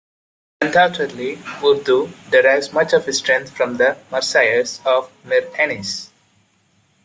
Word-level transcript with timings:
Undoubtedly, 0.61 1.37
Urdu 1.63 2.09
derives 2.31 2.73
much 2.73 2.91
of 2.91 3.07
its 3.07 3.19
strength 3.19 3.51
from 3.55 3.77
the 3.77 3.99
Marsias 4.11 4.83
of 4.83 5.11
Mir 5.23 5.47
Anis. 5.59 6.09